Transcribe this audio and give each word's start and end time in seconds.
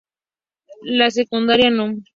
La 0.97 1.11
Secundaria 1.11 1.69
No. 1.69 1.93